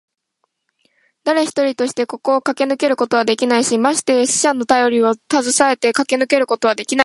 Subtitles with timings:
[1.23, 6.99] だれ一人としてここをかけ抜けることはできないし、まして死者のたよりをたずさえてかけ抜けることはできない。